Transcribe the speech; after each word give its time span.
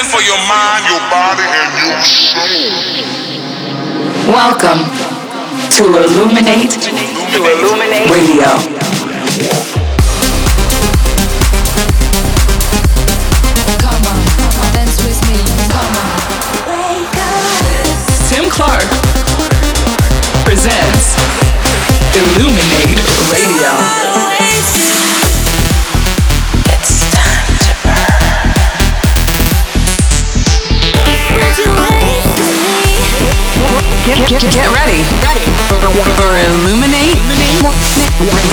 healing 0.00 0.10
for 0.10 0.22
your 0.22 0.38
mind, 0.48 0.84
your 0.88 1.00
body, 1.10 1.44
and 1.44 1.72
your 1.84 2.00
soul. 2.02 2.72
Welcome 4.32 4.84
to 5.76 5.84
Illuminate, 5.84 6.70
to 6.70 7.40
Illuminate 7.44 8.10
Radio. 8.10 9.89
For 36.04 36.32
Illuminate 36.38 37.18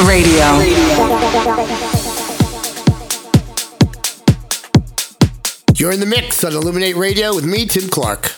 Radio. 0.06 0.48
You're 5.76 5.92
in 5.92 6.00
the 6.00 6.06
mix 6.06 6.44
on 6.44 6.54
Illuminate 6.54 6.96
Radio 6.96 7.34
with 7.34 7.46
me, 7.46 7.66
Tim 7.66 7.90
Clark. 7.90 8.36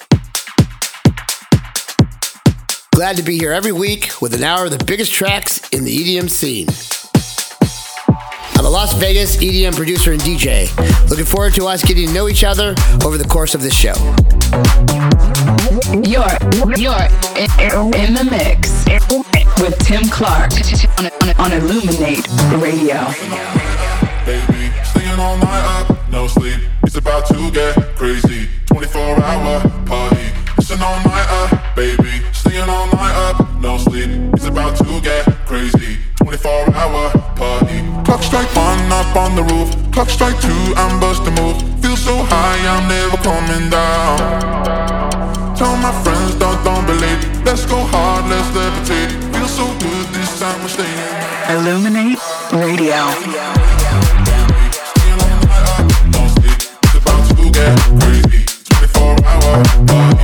Glad 2.91 3.17
to 3.17 3.23
be 3.23 3.37
here 3.37 3.51
every 3.51 3.71
week 3.71 4.21
with 4.21 4.33
an 4.35 4.43
hour 4.43 4.65
of 4.65 4.77
the 4.77 4.83
biggest 4.83 5.11
tracks 5.11 5.67
in 5.69 5.85
the 5.85 6.17
EDM 6.19 6.29
scene. 6.29 6.67
I'm 8.57 8.65
a 8.65 8.69
Las 8.69 8.93
Vegas 8.93 9.37
EDM 9.37 9.75
producer 9.75 10.11
and 10.11 10.21
DJ. 10.21 10.69
Looking 11.09 11.25
forward 11.25 11.55
to 11.55 11.65
us 11.65 11.83
getting 11.83 12.07
to 12.07 12.13
know 12.13 12.27
each 12.27 12.43
other 12.43 12.75
over 13.03 13.17
the 13.17 13.27
course 13.27 13.55
of 13.55 13.63
this 13.63 13.73
show. 13.73 13.93
You're, 15.89 16.37
you're 16.77 17.09
in, 17.33 18.13
the 18.13 18.27
mix 18.29 18.85
with 19.59 19.75
Tim 19.79 20.07
Clark 20.09 20.51
on, 21.39 21.51
Illuminate 21.51 22.27
Radio. 22.61 23.09
baby. 24.23 24.69
Staying 24.83 25.19
all 25.19 25.35
night 25.37 25.65
up, 25.81 26.09
no 26.11 26.27
sleep. 26.27 26.61
It's 26.83 26.95
about 26.95 27.25
to 27.29 27.49
get 27.49 27.73
crazy. 27.95 28.47
24 28.67 29.01
hour 29.01 29.61
party. 29.87 30.29
It's 30.59 30.69
an 30.69 30.79
all 30.83 31.01
nighter, 31.05 31.59
baby. 31.75 32.21
Staying 32.33 32.69
all 32.69 32.85
night 32.93 33.15
up, 33.15 33.49
no 33.59 33.79
sleep. 33.79 34.11
It's 34.33 34.45
about 34.45 34.77
to 34.77 35.01
get 35.01 35.25
crazy. 35.47 35.97
24 36.17 36.75
hour 36.75 37.09
party. 37.35 37.81
Clock 38.05 38.21
strike 38.21 38.55
one 38.55 38.91
up 38.91 39.15
on 39.15 39.35
the 39.35 39.41
roof. 39.41 39.91
Clock 39.91 40.11
strike 40.11 40.39
two, 40.39 40.73
I'm 40.75 40.99
busting 40.99 41.33
move. 41.33 41.57
Feel 41.81 41.97
so 41.97 42.15
high, 42.29 42.77
I'm 42.77 42.87
never 42.87 43.17
coming 43.23 43.71
down. 43.71 45.18
Tell 45.59 45.75
my 45.75 45.91
friends, 46.03 46.35
don't, 46.35 46.63
don't 46.63 46.85
believe. 46.85 47.43
Let's 47.43 47.65
go 47.65 47.75
hard, 47.75 48.29
let's 48.29 48.47
levitate. 48.55 49.11
Feel 49.33 49.45
so 49.45 49.65
good 49.79 50.07
this 50.15 50.39
time 50.39 50.57
we're 50.61 50.69
staying. 50.69 50.97
Illuminate 51.49 52.17
Radio. 52.53 53.09
Ooh 59.91 60.18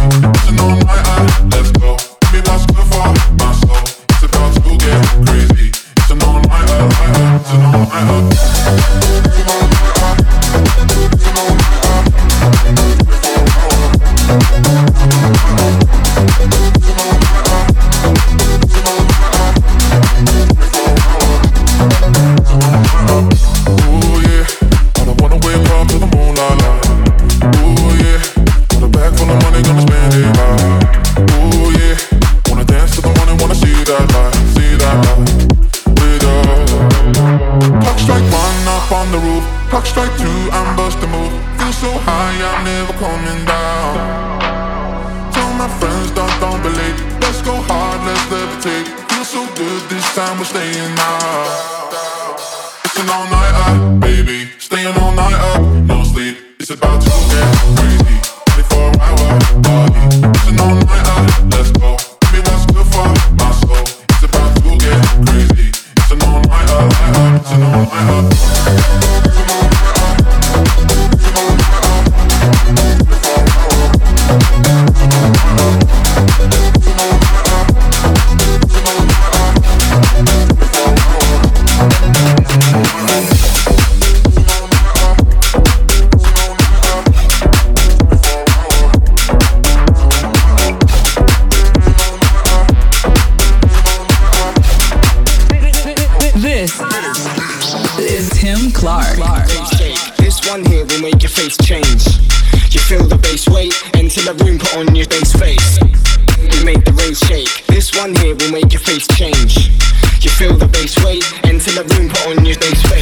the 111.76 111.84
room, 111.96 112.08
put 112.08 112.28
on 112.28 112.46
your 112.46 112.56
face. 112.56 112.95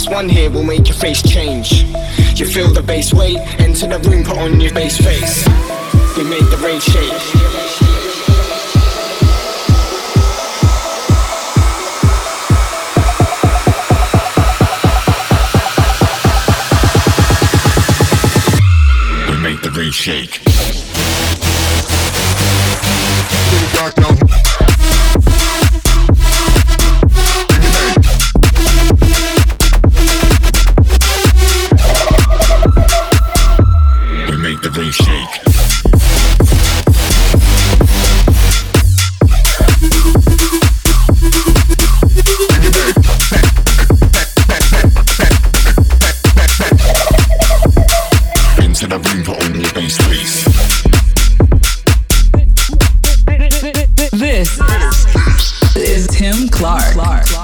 This 0.00 0.08
one 0.08 0.30
here 0.30 0.50
will 0.50 0.62
make 0.62 0.88
your 0.88 0.96
face 0.96 1.22
change. 1.22 1.82
You 2.40 2.46
feel 2.46 2.72
the 2.72 2.82
bass 2.82 3.12
weight, 3.12 3.36
enter 3.60 3.86
the 3.86 3.98
room, 4.08 4.24
put 4.24 4.38
on 4.38 4.58
your 4.58 4.72
bass 4.72 4.96
face. 4.96 5.39
This 54.40 55.76
is 55.76 56.06
Tim 56.06 56.48
Clark. 56.48 56.96
Illuminate 56.96 57.39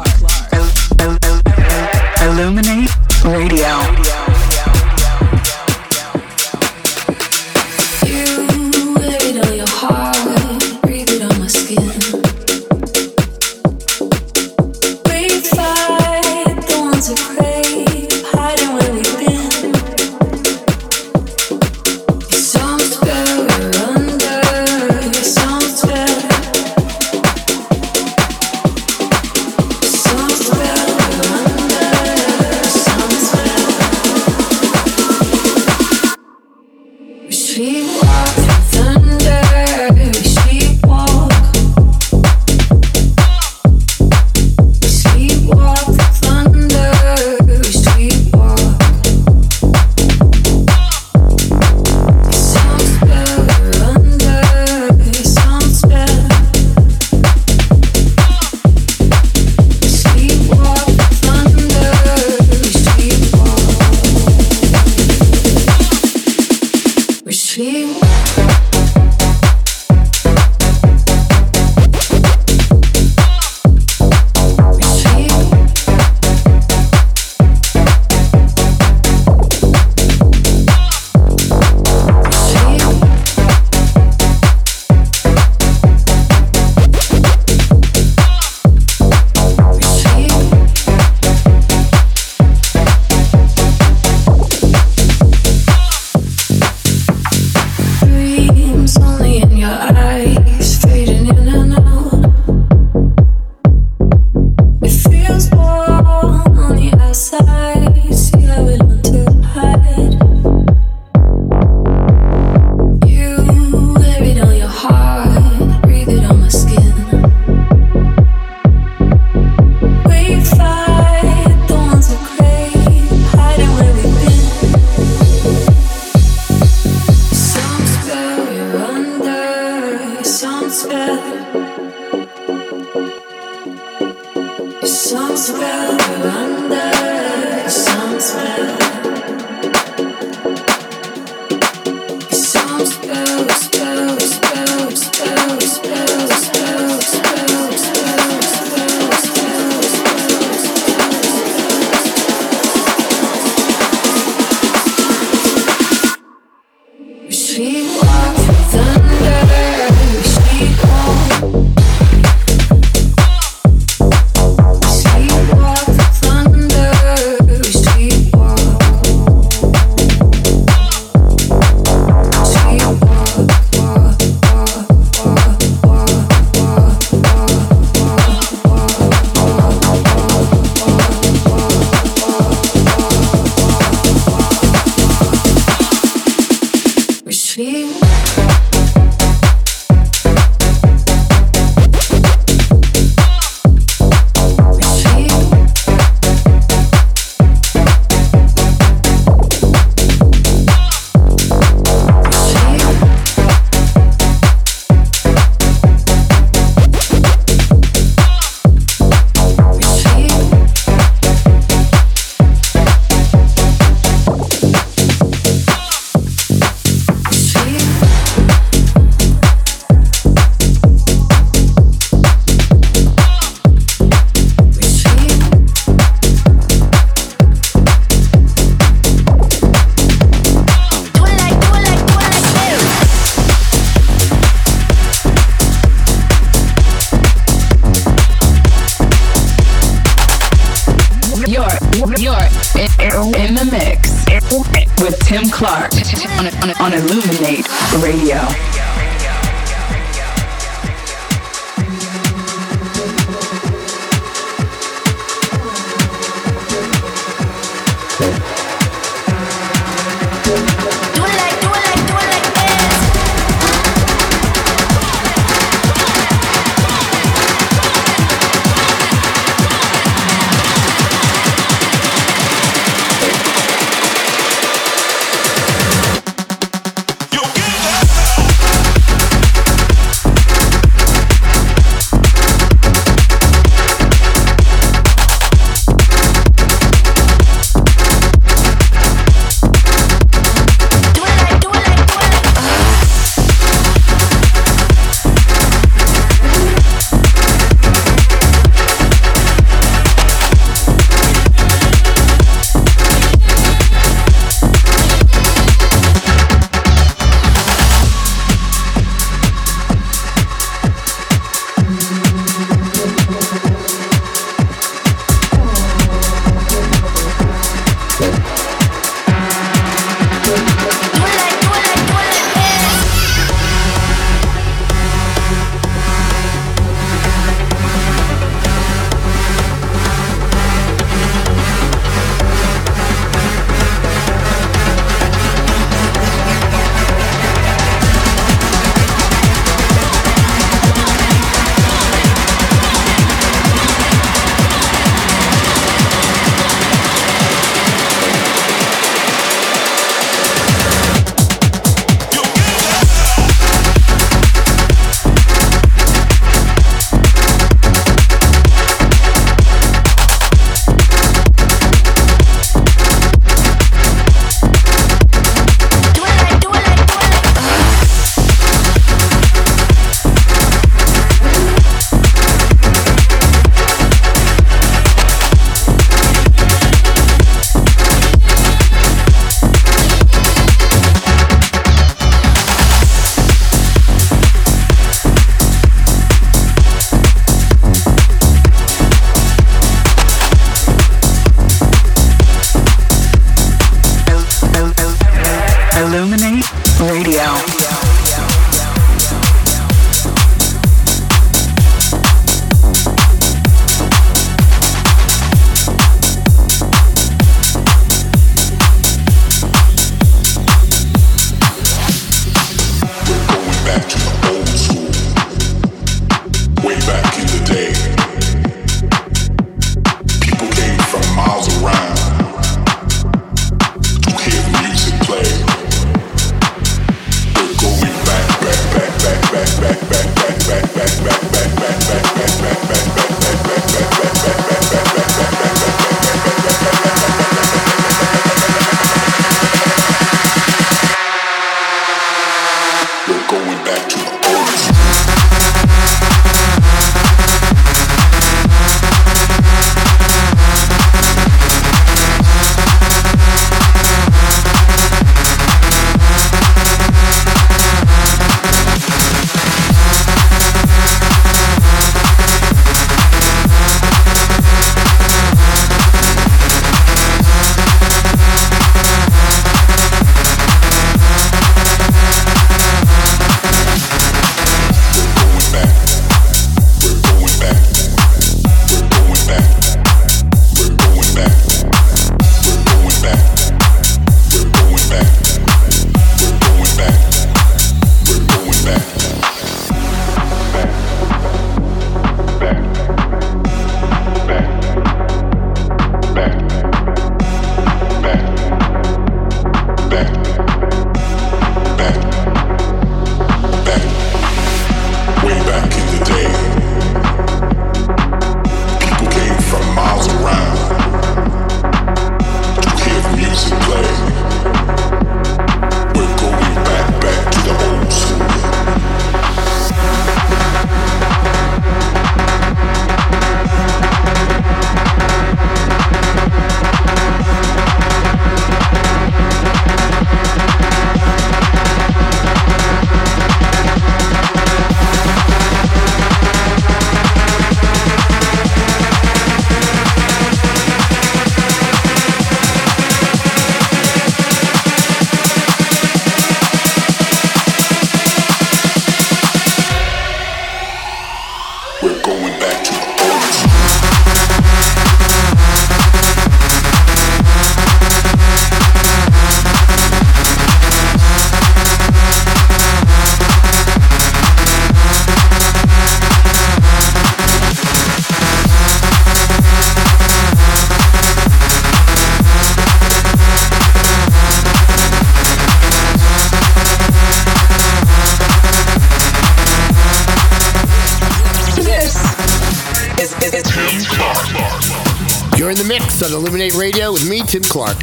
on 586.27 586.33
Illuminate 586.33 586.75
Radio 586.75 587.13
with 587.13 587.29
me, 587.29 587.41
Tim 587.43 587.63
Clark. 587.63 587.97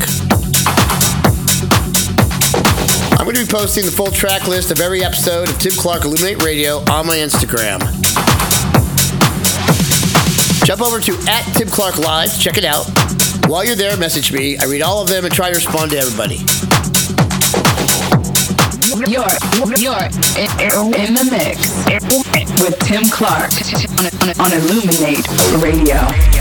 I'm 3.19 3.25
going 3.25 3.35
to 3.35 3.45
be 3.45 3.51
posting 3.51 3.85
the 3.85 3.91
full 3.91 4.11
track 4.11 4.47
list 4.47 4.71
of 4.71 4.79
every 4.79 5.03
episode 5.03 5.49
of 5.49 5.59
Tim 5.59 5.73
Clark 5.73 6.05
Illuminate 6.05 6.41
Radio 6.41 6.77
on 6.89 7.05
my 7.07 7.17
Instagram. 7.17 7.79
Jump 10.63 10.81
over 10.81 11.01
to 11.01 11.11
at 11.27 11.43
Tim 11.55 11.67
Clark 11.67 11.97
Live, 11.97 12.39
check 12.39 12.57
it 12.57 12.63
out. 12.63 12.85
While 13.47 13.65
you're 13.65 13.75
there, 13.75 13.97
message 13.97 14.31
me. 14.31 14.57
I 14.57 14.65
read 14.65 14.81
all 14.81 15.01
of 15.01 15.09
them 15.09 15.25
and 15.25 15.33
try 15.33 15.49
to 15.49 15.55
respond 15.55 15.91
to 15.91 15.97
everybody. 15.97 16.37
You're, 18.99 19.27
you're 19.75 19.99
in, 20.95 21.13
the 21.13 21.27
mix 21.29 21.83
with 22.61 22.79
Tim 22.79 23.03
Clark 23.09 23.51
on, 24.21 24.39
on 24.39 24.53
Illuminate 24.53 25.27
Radio. 25.61 26.32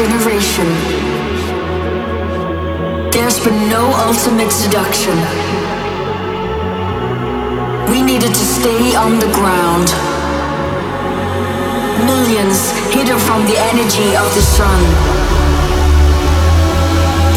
generation. 0.00 0.64
There's 3.12 3.38
been 3.44 3.68
no 3.68 3.84
ultimate 4.08 4.50
seduction. 4.50 5.12
We 7.92 8.00
needed 8.00 8.32
to 8.32 8.46
stay 8.56 8.96
on 8.96 9.20
the 9.20 9.28
ground. 9.36 9.92
Millions 12.08 12.72
hidden 12.96 13.18
from 13.28 13.44
the 13.44 13.60
energy 13.60 14.16
of 14.16 14.24
the 14.32 14.40
sun. 14.40 14.80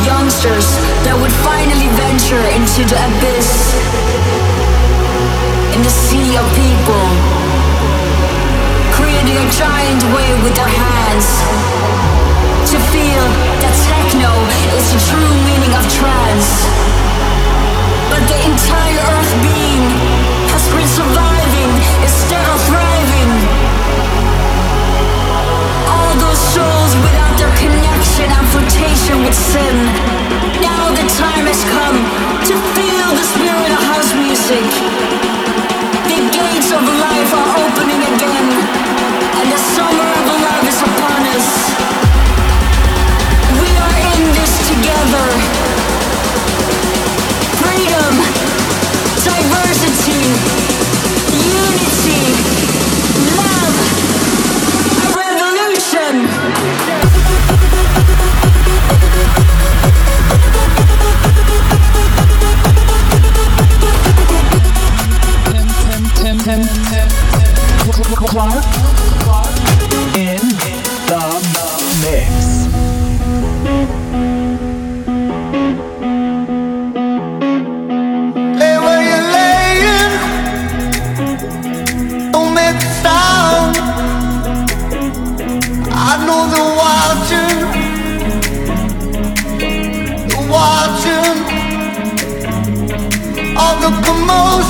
Youngsters 0.08 0.67
that 1.04 1.15
would 1.19 1.36
finally 1.43 1.91
venture 1.99 2.43
into 2.56 2.88
the 2.88 2.95
abyss. 3.12 3.52
In 5.76 5.82
the 5.84 5.91
sea 5.91 6.39
of 6.39 6.47
people. 6.56 7.06
Creating 8.95 9.36
a 9.36 9.47
giant 9.52 10.02
wave 10.15 10.39
with 10.47 10.56
their 10.56 10.71
hands 10.71 11.82
to 12.73 12.79
feel 12.89 13.25
that 13.62 13.75
techno 13.86 14.33
is 14.73 14.86
the 14.89 15.01
true 15.05 15.33
meaning 15.45 15.73
of 15.77 15.86
trance. 15.93 16.65
But 18.09 18.25
the 18.25 18.39
entire 18.49 19.03
earth 19.13 19.33
being 19.45 19.86
has 20.49 20.65
been 20.73 20.89
surviving 20.89 21.69
instead 22.01 22.41
of 22.49 22.57
thriving. 22.65 23.31
All 25.86 26.13
those 26.17 26.41
souls 26.49 26.93
without 27.05 27.38
their 27.38 27.53
connection, 27.62 28.29
sin. 29.33 29.77
Now 30.65 30.89
the 30.97 31.05
time 31.13 31.45
has 31.45 31.62
come 31.69 31.97
to 32.49 32.53
feel 32.73 33.07
the 33.13 33.25
spirit 33.38 33.69
of 33.69 33.81
house 33.86 34.13
music. 34.17 34.65
The 36.09 36.19
gates 36.33 36.73
of 36.73 36.81
life 36.81 37.31
are 37.38 37.49
opening 37.69 38.01
again. 38.17 38.92
together. 44.83 45.27
Freedom, 47.61 48.15
diversity, 49.23 50.23
unity, 51.31 52.23
love, 53.39 53.75
a 54.99 55.15
revolution. 55.15 56.13
Clark. 68.27 68.82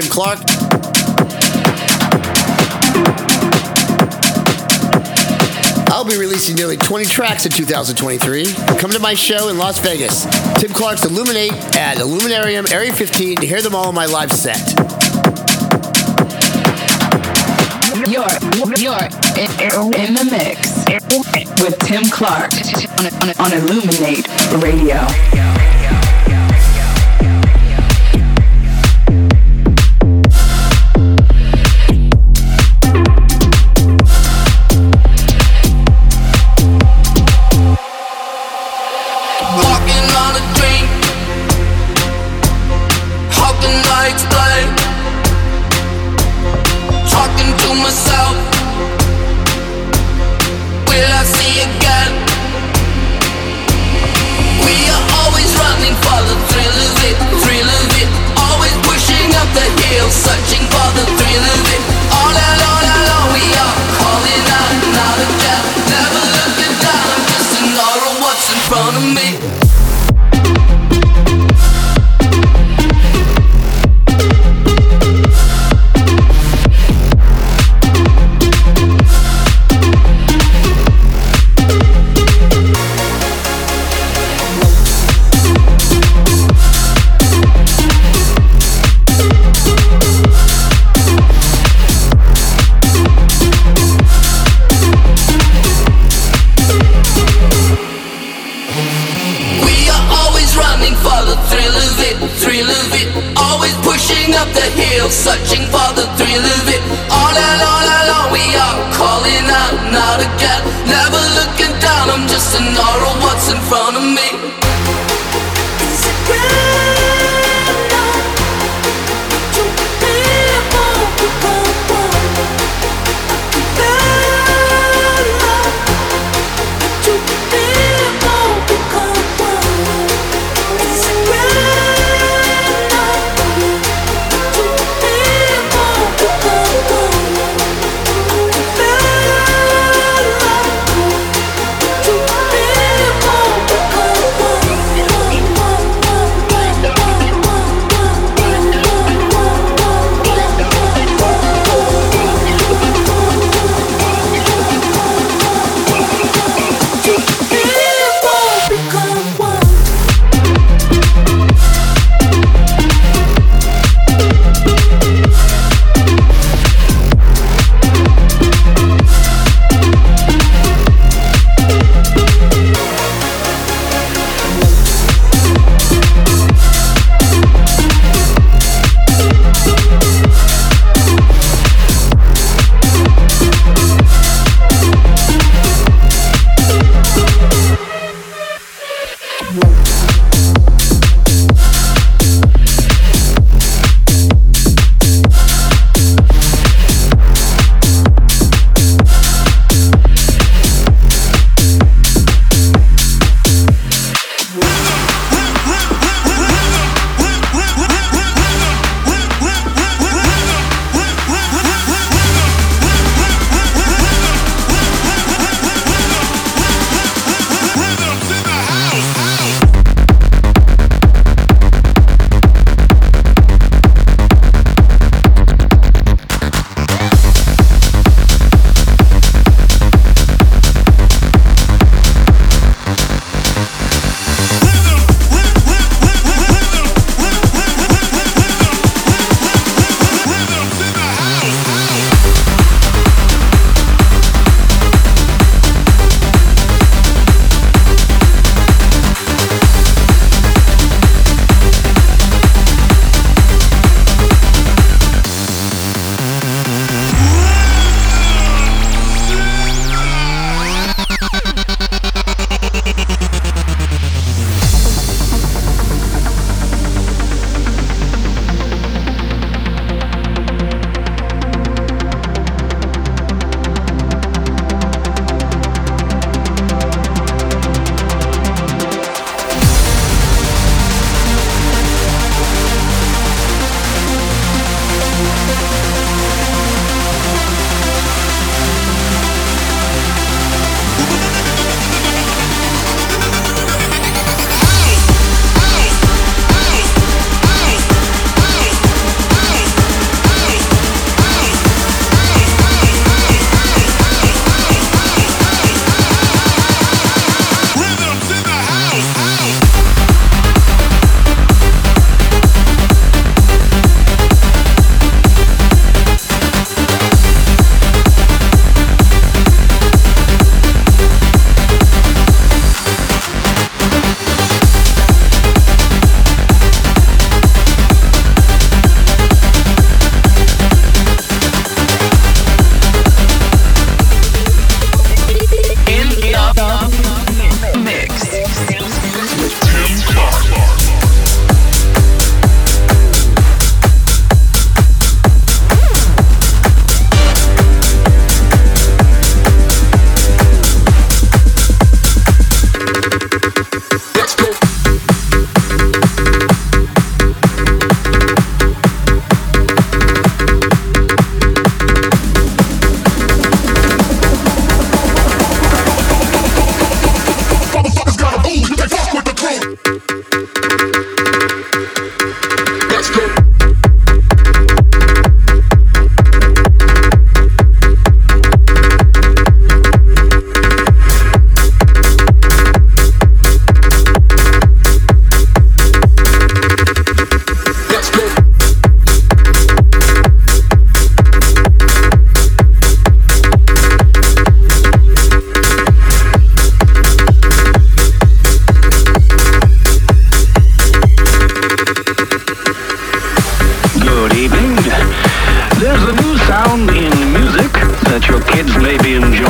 Tim 0.00 0.08
Clark. 0.08 0.38
I'll 5.90 6.04
be 6.04 6.16
releasing 6.16 6.54
nearly 6.54 6.76
20 6.76 7.04
tracks 7.06 7.46
in 7.46 7.50
2023. 7.50 8.54
Come 8.78 8.92
to 8.92 9.00
my 9.00 9.14
show 9.14 9.48
in 9.48 9.58
Las 9.58 9.80
Vegas, 9.80 10.24
Tim 10.60 10.70
Clark's 10.70 11.04
Illuminate 11.04 11.50
at 11.76 11.98
Illuminarium 11.98 12.66
Area 12.70 12.92
15 12.92 13.38
to 13.38 13.46
hear 13.46 13.60
them 13.60 13.74
all 13.74 13.88
in 13.88 13.94
my 13.96 14.06
live 14.06 14.30
set. 14.30 14.62
You're, 18.06 18.22
you're 18.78 19.02
in, 19.34 20.14
the 20.14 20.28
mix 20.30 21.60
with 21.60 21.76
Tim 21.80 22.04
Clark 22.08 22.52
on, 23.00 23.30
on, 23.30 23.52
on 23.52 23.52
Illuminate 23.52 24.28
Radio. 24.62 25.57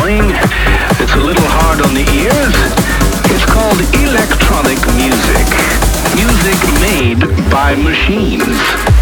Be 0.04 0.18
enjoying. 0.18 0.30
It's 1.00 1.14
a 1.14 1.18
little 1.18 1.46
hard 1.46 1.80
on 1.80 1.94
the 1.94 2.06
ears. 2.14 2.54
It's 3.30 3.44
called 3.44 3.78
electronic 3.94 4.78
music. 4.96 5.46
Music 6.14 6.58
made 6.80 7.50
by 7.50 7.74
machines. 7.74 8.97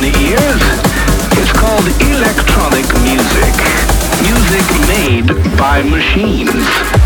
In 0.00 0.12
the 0.12 0.18
ears. 0.18 0.62
It's 1.36 1.52
called 1.52 1.84
electronic 2.00 2.86
music. 3.02 3.52
Music 4.22 4.64
made 4.88 5.58
by 5.58 5.82
machines. 5.82 6.99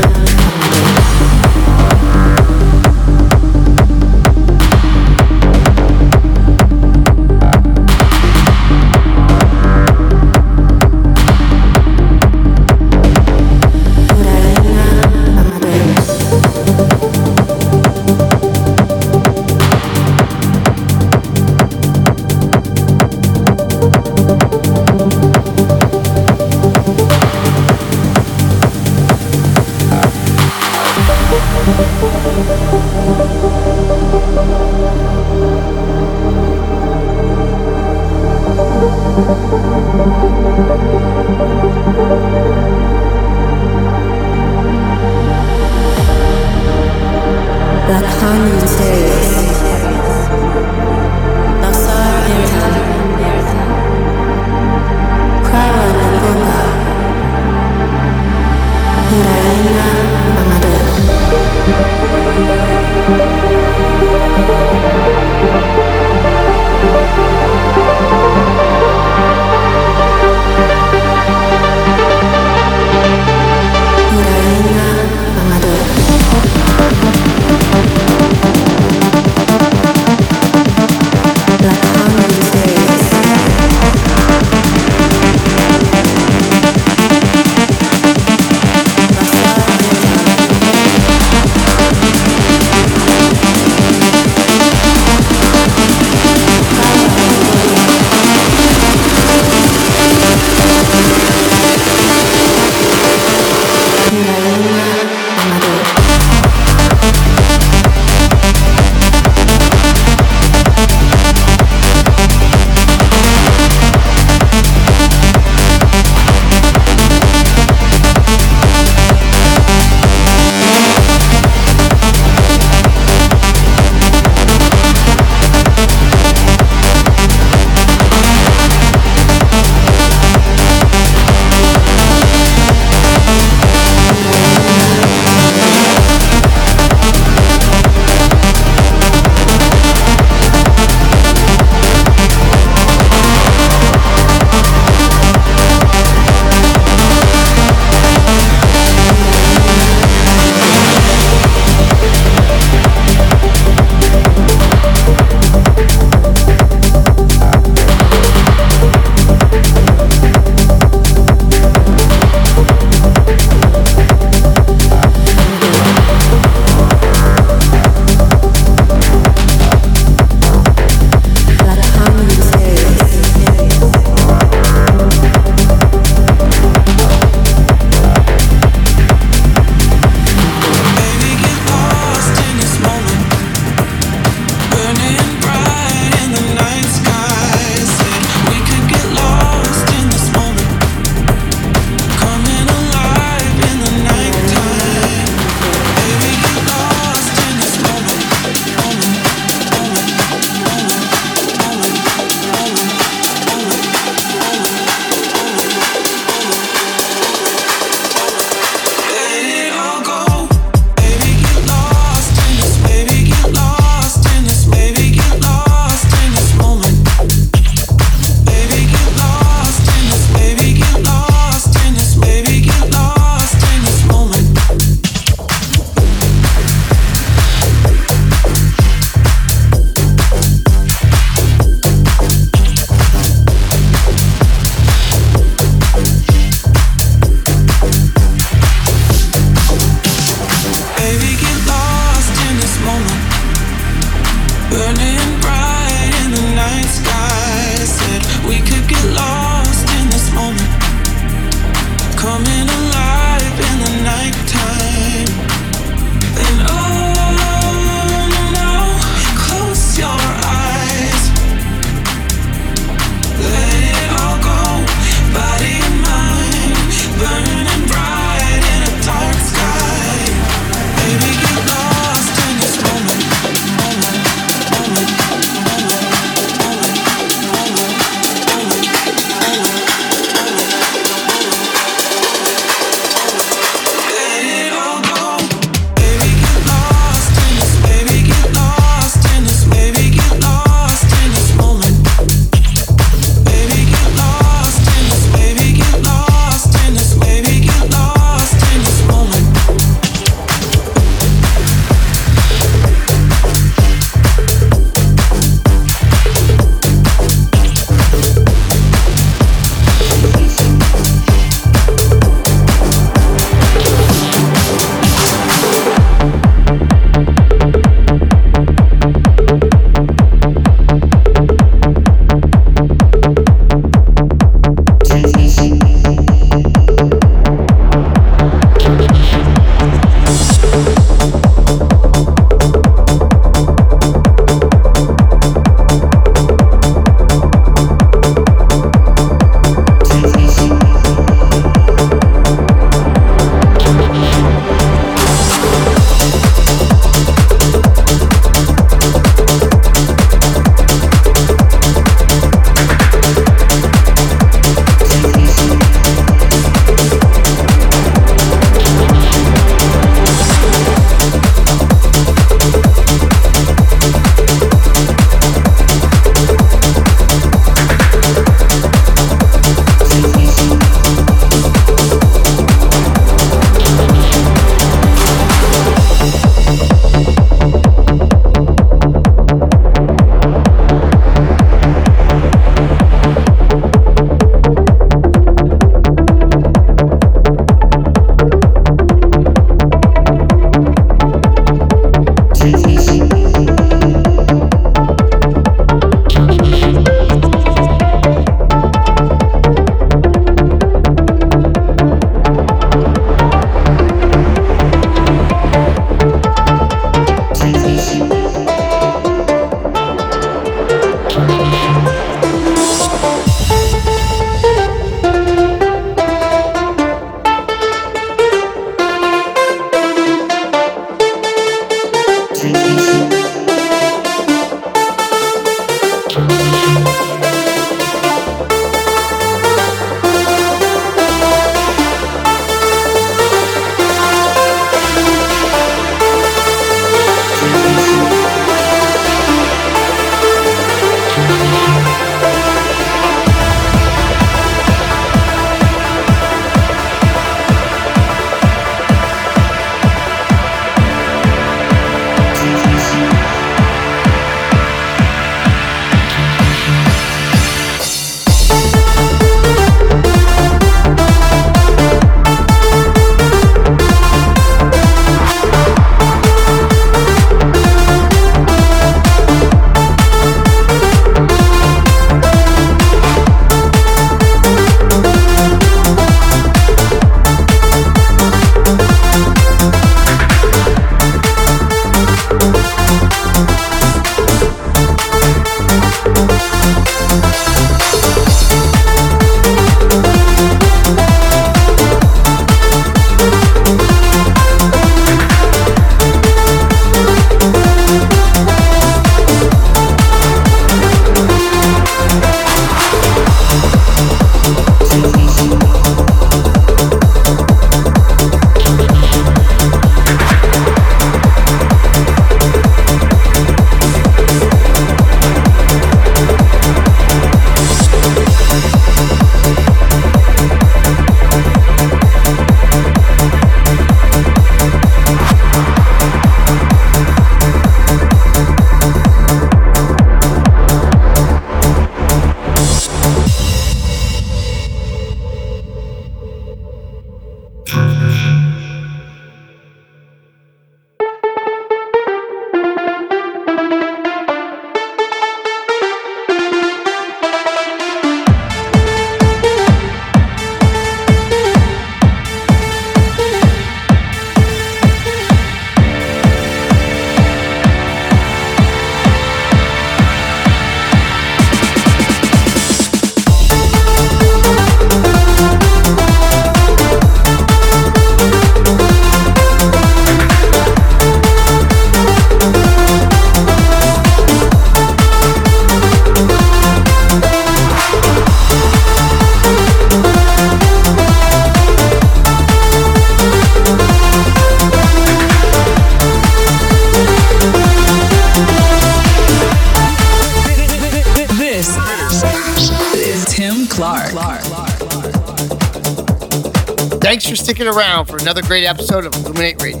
Sticking 597.78 597.94
around 597.94 598.24
for 598.24 598.38
another 598.38 598.60
great 598.62 598.84
episode 598.84 599.24
of 599.24 599.32
ILLUMIN8 599.34 599.80
Radio. 599.80 600.00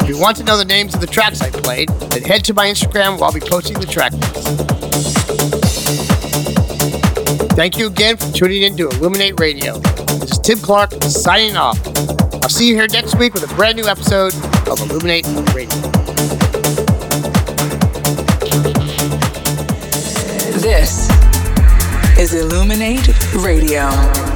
If 0.00 0.08
you 0.08 0.16
want 0.16 0.36
to 0.36 0.44
know 0.44 0.56
the 0.56 0.64
names 0.64 0.94
of 0.94 1.00
the 1.00 1.08
tracks 1.08 1.40
I 1.40 1.50
played, 1.50 1.88
then 1.88 2.22
head 2.22 2.44
to 2.44 2.54
my 2.54 2.68
Instagram 2.68 3.16
where 3.16 3.24
I'll 3.24 3.32
be 3.32 3.40
posting 3.40 3.76
the 3.80 3.86
track 3.86 4.12
list. 4.12 4.46
Thank 7.56 7.76
you 7.76 7.88
again 7.88 8.16
for 8.18 8.30
tuning 8.30 8.62
in 8.62 8.76
to 8.76 8.88
ILLUMIN8 8.90 9.40
Radio. 9.40 9.78
This 9.80 10.30
is 10.30 10.38
Tim 10.38 10.58
Clark 10.58 10.92
signing 11.02 11.56
off. 11.56 11.84
I'll 12.34 12.48
see 12.48 12.68
you 12.68 12.76
here 12.76 12.86
next 12.86 13.16
week 13.18 13.34
with 13.34 13.50
a 13.50 13.52
brand 13.56 13.74
new 13.74 13.88
episode 13.88 14.32
of 14.68 14.78
ILLUMIN8 14.78 15.54
Radio. 15.54 15.74
This 20.60 21.10
is 22.16 22.32
ILLUMIN8 22.32 23.44
Radio. 23.44 24.33